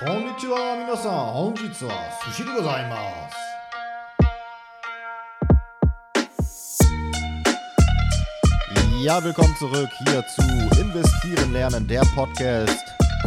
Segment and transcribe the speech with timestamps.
[0.00, 1.32] Konnichiwa, minasan.
[1.34, 1.94] Honjitsu wa
[2.24, 3.36] sushi de gozaimasu.
[9.02, 12.82] Ja, willkommen zurück hier zu Investieren lernen, der Podcast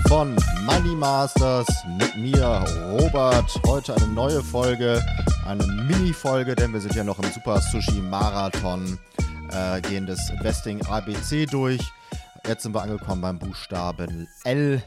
[0.07, 1.67] von Money Masters
[1.99, 3.51] mit mir, Robert.
[3.67, 4.99] Heute eine neue Folge,
[5.45, 8.97] eine Mini-Folge, denn wir sind ja noch im Super Sushi Marathon,
[9.51, 11.81] äh, gehen das Investing ABC durch.
[12.47, 14.81] Jetzt sind wir angekommen beim Buchstaben L.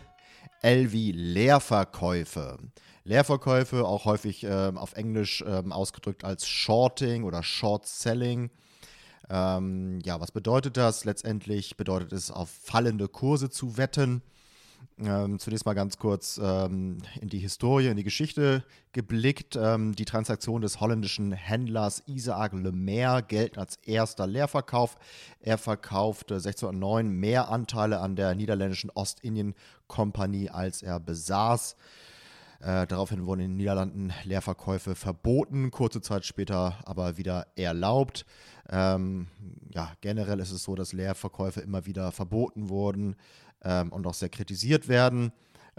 [0.63, 2.59] L wie Leerverkäufe.
[3.05, 8.51] Leerverkäufe, auch häufig äh, auf Englisch äh, ausgedrückt als Shorting oder Short Selling.
[9.31, 11.05] Ähm, ja, was bedeutet das?
[11.05, 14.23] Letztendlich bedeutet es, auf fallende Kurse zu wetten.
[14.99, 19.55] Ähm, zunächst mal ganz kurz ähm, in die Historie, in die Geschichte geblickt.
[19.55, 24.97] Ähm, die Transaktion des holländischen Händlers Isaac Le Maire gelten als erster Leerverkauf.
[25.41, 31.77] Er verkaufte 1609 mehr Anteile an der niederländischen Ostindien-Kompanie, als er besaß.
[32.61, 38.25] Äh, daraufhin wurden in den Niederlanden Leerverkäufe verboten, kurze Zeit später aber wieder erlaubt.
[38.71, 39.27] Ähm,
[39.75, 43.15] ja, generell ist es so, dass Leerverkäufe immer wieder verboten wurden
[43.63, 45.33] ähm, und auch sehr kritisiert werden.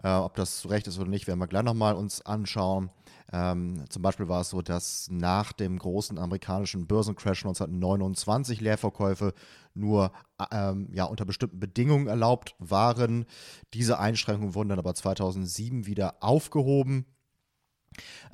[0.03, 2.91] Äh, ob das zu Recht ist oder nicht, werden wir gleich nochmal uns anschauen.
[3.33, 9.33] Ähm, zum Beispiel war es so, dass nach dem großen amerikanischen Börsencrash 1929 Leerverkäufe
[9.73, 10.11] nur
[10.51, 13.25] ähm, ja, unter bestimmten Bedingungen erlaubt waren.
[13.73, 17.05] Diese Einschränkungen wurden dann aber 2007 wieder aufgehoben.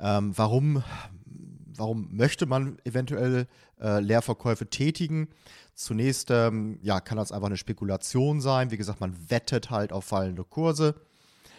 [0.00, 0.84] Ähm, warum,
[1.24, 3.46] warum möchte man eventuell
[3.80, 5.28] äh, Leerverkäufe tätigen?
[5.74, 8.70] Zunächst ähm, ja, kann das einfach eine Spekulation sein.
[8.70, 10.94] Wie gesagt, man wettet halt auf fallende Kurse.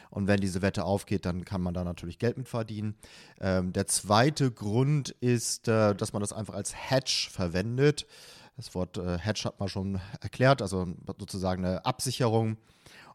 [0.10, 2.96] Und wenn diese Wette aufgeht, dann kann man da natürlich Geld mit verdienen.
[3.42, 8.08] Ähm, der zweite Grund ist, äh, dass man das einfach als Hedge verwendet.
[8.56, 10.88] Das Wort äh, Hedge hat man schon erklärt, also
[11.20, 12.56] sozusagen eine Absicherung.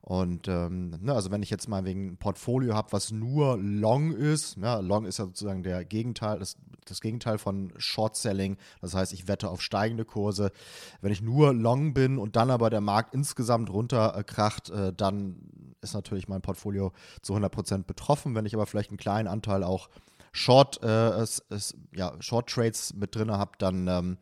[0.02, 4.12] Und ähm, ne, also wenn ich jetzt mal wegen ein Portfolio habe, was nur Long
[4.12, 8.56] ist, ja, Long ist ja sozusagen der Gegenteil, das, das Gegenteil von Short Selling.
[8.80, 10.52] Das heißt, ich wette auf steigende Kurse.
[11.00, 15.36] Wenn ich nur Long bin und dann aber der Markt insgesamt runterkracht, äh, dann
[15.80, 16.92] ist natürlich mein Portfolio
[17.22, 18.34] zu 100% betroffen.
[18.34, 19.88] Wenn ich aber vielleicht einen kleinen Anteil auch
[20.32, 24.18] Short, äh, es, es, ja, Short Trades mit drin habe, dann ähm,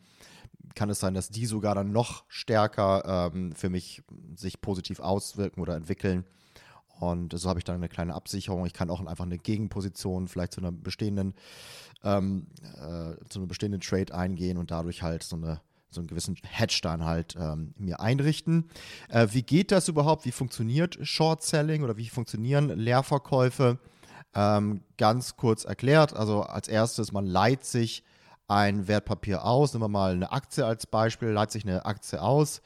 [0.75, 4.03] kann es sein, dass die sogar dann noch stärker ähm, für mich
[4.37, 6.25] sich positiv auswirken oder entwickeln.
[6.99, 8.67] Und so habe ich dann eine kleine Absicherung.
[8.67, 11.35] Ich kann auch einfach eine Gegenposition vielleicht zu einer bestehenden,
[12.03, 15.61] ähm, äh, zu einem bestehenden Trade eingehen und dadurch halt so eine
[15.91, 18.69] so einen gewissen Hedge dann halt ähm, mir einrichten.
[19.09, 20.27] Äh, wie geht das überhaupt?
[20.27, 23.79] Wie funktioniert Short Selling oder wie funktionieren Leerverkäufe?
[24.35, 28.05] Ähm, ganz kurz erklärt, also als erstes, man leiht sich
[28.47, 29.73] ein Wertpapier aus.
[29.73, 32.61] Nehmen wir mal eine Aktie als Beispiel, leiht sich eine Aktie aus,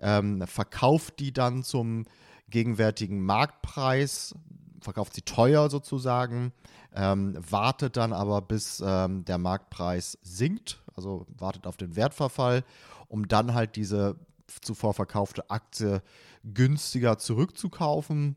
[0.00, 2.04] ähm, verkauft die dann zum
[2.48, 4.34] gegenwärtigen Marktpreis,
[4.80, 6.52] verkauft sie teuer sozusagen,
[6.94, 12.64] ähm, wartet dann aber bis ähm, der Marktpreis sinkt, also wartet auf den Wertverfall,
[13.08, 14.16] um dann halt diese
[14.62, 16.02] zuvor verkaufte Aktie
[16.44, 18.36] günstiger zurückzukaufen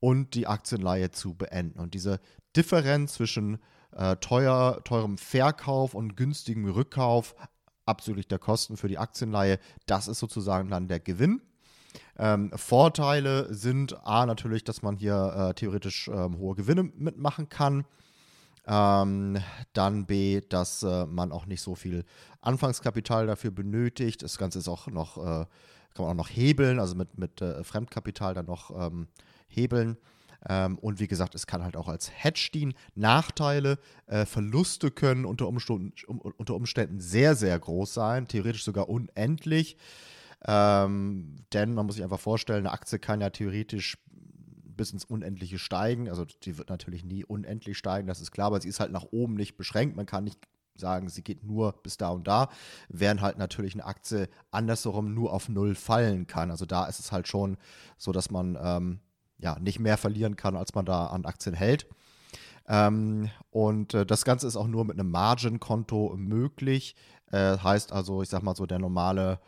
[0.00, 1.78] und die Aktienleihe zu beenden.
[1.78, 2.20] Und diese
[2.56, 3.58] Differenz zwischen
[3.92, 7.34] äh, teuer, teurem Verkauf und günstigem Rückkauf
[7.86, 9.58] abzüglich der Kosten für die Aktienleihe.
[9.86, 11.42] Das ist sozusagen dann der Gewinn.
[12.18, 17.84] Ähm, Vorteile sind A natürlich, dass man hier äh, theoretisch ähm, hohe Gewinne mitmachen kann.
[18.66, 19.38] Ähm,
[19.72, 22.04] dann B, dass äh, man auch nicht so viel
[22.40, 24.22] Anfangskapital dafür benötigt.
[24.22, 25.46] Das Ganze ist auch noch, äh,
[25.94, 29.08] kann man auch noch hebeln, also mit, mit äh, Fremdkapital dann noch ähm,
[29.48, 29.96] hebeln.
[30.48, 32.74] Ähm, und wie gesagt, es kann halt auch als Hedge dienen.
[32.94, 38.88] Nachteile, äh, Verluste können unter Umständen, um, unter Umständen sehr, sehr groß sein, theoretisch sogar
[38.88, 39.76] unendlich.
[40.46, 43.98] Ähm, denn man muss sich einfach vorstellen, eine Aktie kann ja theoretisch
[44.80, 46.08] bis ins Unendliche steigen.
[46.08, 49.04] Also die wird natürlich nie unendlich steigen, das ist klar, aber sie ist halt nach
[49.10, 49.96] oben nicht beschränkt.
[49.96, 50.38] Man kann nicht
[50.74, 52.48] sagen, sie geht nur bis da und da,
[52.88, 56.50] während halt natürlich eine Aktie andersherum nur auf Null fallen kann.
[56.50, 57.58] Also da ist es halt schon
[57.98, 59.00] so, dass man ähm,
[59.38, 61.86] ja, nicht mehr verlieren kann, als man da an Aktien hält.
[62.66, 66.94] Ähm, und äh, das Ganze ist auch nur mit einem Margin-Konto möglich.
[67.30, 69.40] Äh, heißt also, ich sag mal so, der normale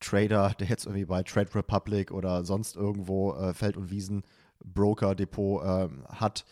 [0.00, 6.04] Trader, der jetzt irgendwie bei Trade Republic oder sonst irgendwo äh, Feld- und Wiesen-Broker-Depot ähm,
[6.08, 6.44] hat,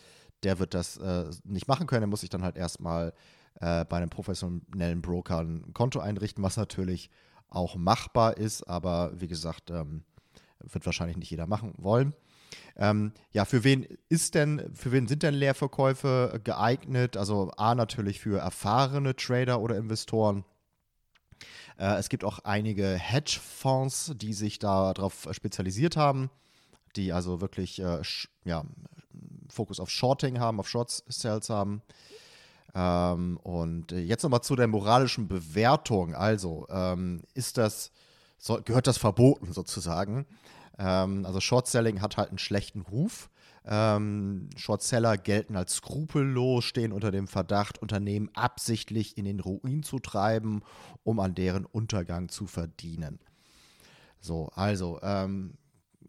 [0.43, 2.03] der wird das äh, nicht machen können.
[2.03, 3.13] Er muss sich dann halt erstmal
[3.59, 7.09] äh, bei einem professionellen Broker ein Konto einrichten, was natürlich
[7.49, 10.03] auch machbar ist, aber wie gesagt, ähm,
[10.59, 12.13] wird wahrscheinlich nicht jeder machen wollen.
[12.75, 17.17] Ähm, ja, für wen ist denn, für wen sind denn Leerverkäufe geeignet?
[17.17, 20.45] Also A natürlich für erfahrene Trader oder Investoren.
[21.77, 26.29] Äh, es gibt auch einige Hedgefonds, die sich darauf spezialisiert haben,
[26.95, 28.01] die also wirklich äh,
[28.45, 28.65] ja,
[29.49, 31.81] Fokus auf Shorting haben, auf Short Sales haben.
[32.75, 36.13] Ähm, und jetzt nochmal zu der moralischen Bewertung.
[36.13, 37.91] Also, ähm, ist das,
[38.65, 40.25] gehört das verboten sozusagen?
[40.77, 43.29] Ähm, also, Short Selling hat halt einen schlechten Ruf.
[43.65, 49.99] Ähm, Shortseller gelten als skrupellos, stehen unter dem Verdacht, Unternehmen absichtlich in den Ruin zu
[49.99, 50.61] treiben,
[51.03, 53.19] um an deren Untergang zu verdienen.
[54.21, 55.57] So, also ähm,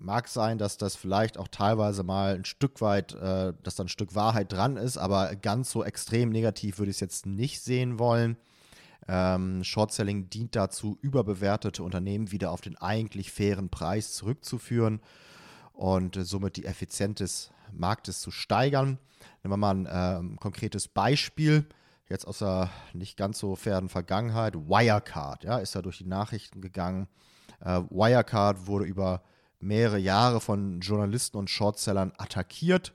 [0.00, 3.88] mag sein, dass das vielleicht auch teilweise mal ein Stück weit, äh, dass da ein
[3.88, 7.98] Stück Wahrheit dran ist, aber ganz so extrem negativ würde ich es jetzt nicht sehen
[7.98, 8.36] wollen.
[9.08, 15.00] Ähm, Shortselling dient dazu, überbewertete Unternehmen wieder auf den eigentlich fairen Preis zurückzuführen
[15.80, 18.98] und äh, somit die Effizienz des Marktes zu steigern.
[19.42, 19.86] Nehmen wir mal ein
[20.34, 21.64] äh, konkretes Beispiel,
[22.08, 24.54] jetzt aus der nicht ganz so fernen Vergangenheit.
[24.54, 27.08] Wirecard, ja, ist ja durch die Nachrichten gegangen.
[27.60, 29.22] Äh, Wirecard wurde über
[29.58, 32.92] mehrere Jahre von Journalisten und Shortsellern attackiert.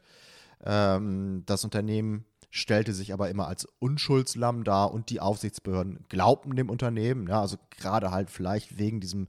[0.63, 6.69] Ähm, das Unternehmen stellte sich aber immer als Unschuldslamm dar und die Aufsichtsbehörden glaubten dem
[6.69, 7.27] Unternehmen.
[7.27, 9.27] Ja, also gerade halt vielleicht wegen diesem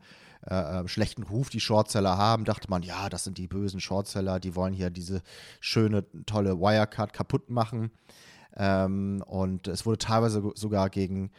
[0.49, 4.41] äh, äh, schlechten Ruf, die Shortseller haben, dachte man, ja, das sind die bösen Shortseller,
[4.41, 5.23] die wollen hier diese
[5.61, 7.91] schöne, tolle Wirecard kaputt machen.
[8.57, 11.31] Ähm, und es wurde teilweise sogar gegen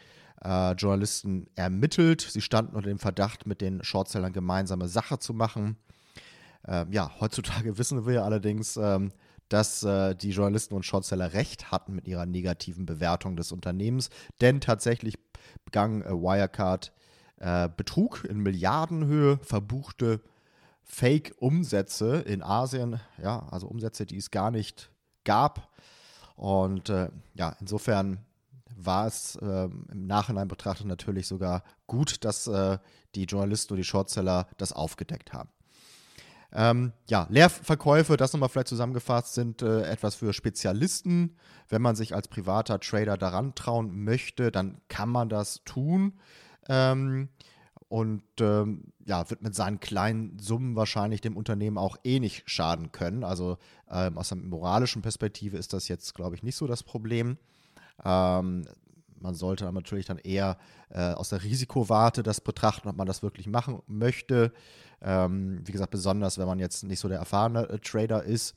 [0.44, 2.21] äh, Journalisten ermittelt.
[2.21, 5.77] Sie standen unter dem Verdacht, mit den Shortsellern gemeinsame Sache zu machen.
[6.67, 9.11] Ähm, ja, heutzutage wissen wir allerdings, ähm,
[9.50, 14.09] dass äh, die Journalisten und Shortseller recht hatten mit ihrer negativen Bewertung des Unternehmens,
[14.41, 15.17] denn tatsächlich
[15.63, 16.91] begann äh, Wirecard
[17.39, 20.22] äh, Betrug in Milliardenhöhe, verbuchte
[20.84, 24.89] Fake-Umsätze in Asien, ja, also Umsätze, die es gar nicht
[25.25, 25.69] gab.
[26.36, 28.19] Und äh, ja, insofern
[28.75, 32.78] war es äh, im Nachhinein betrachtet natürlich sogar gut, dass äh,
[33.16, 35.50] die Journalisten und die Shortseller das aufgedeckt haben.
[36.54, 41.36] Ähm, ja, Leerverkäufe, das nochmal vielleicht zusammengefasst, sind äh, etwas für Spezialisten.
[41.68, 46.13] Wenn man sich als privater Trader daran trauen möchte, dann kann man das tun.
[46.67, 47.29] Ähm,
[47.89, 52.91] und ähm, ja, wird mit seinen kleinen Summen wahrscheinlich dem Unternehmen auch eh nicht schaden
[52.91, 53.23] können.
[53.23, 53.57] Also
[53.89, 57.37] ähm, aus einer moralischen Perspektive ist das jetzt, glaube ich, nicht so das Problem.
[58.03, 58.67] Ähm,
[59.19, 60.57] man sollte aber natürlich dann eher
[60.89, 64.51] äh, aus der Risikowarte das betrachten, ob man das wirklich machen möchte.
[65.01, 68.53] Ähm, wie gesagt, besonders wenn man jetzt nicht so der erfahrene äh, Trader ist.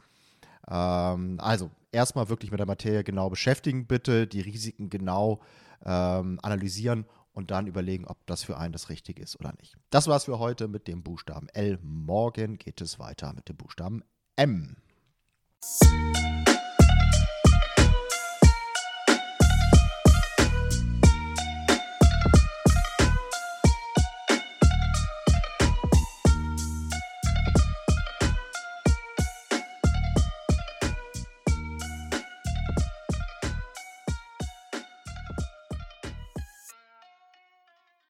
[0.69, 5.41] Ähm, also erstmal wirklich mit der Materie genau beschäftigen, bitte, die Risiken genau
[5.85, 7.07] ähm, analysieren
[7.41, 9.77] und dann überlegen, ob das für einen das Richtige ist oder nicht.
[9.91, 11.79] Das war's für heute mit dem Buchstaben L.
[11.83, 14.05] Morgen geht es weiter mit dem Buchstaben
[14.37, 14.77] M.